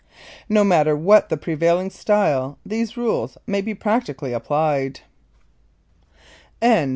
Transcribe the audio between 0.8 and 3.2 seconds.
WHAT THE PREVAILING STYLE THESE